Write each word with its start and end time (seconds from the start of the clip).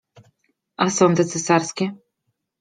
A 0.85 0.89
sądy 0.91 1.25
cesarskie? 1.25 1.91